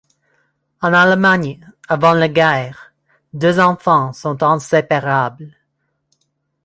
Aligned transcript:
En 0.81 0.93
Allemagne, 0.95 1.59
avant 1.87 2.13
la 2.13 2.27
guerre, 2.27 2.91
deux 3.33 3.59
enfants 3.59 4.11
sont 4.13 4.41
inséparables. 4.41 5.55